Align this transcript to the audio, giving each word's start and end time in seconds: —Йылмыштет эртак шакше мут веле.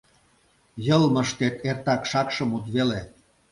—Йылмыштет 0.87 1.55
эртак 1.69 2.01
шакше 2.11 2.43
мут 2.49 2.65
веле. 2.75 3.01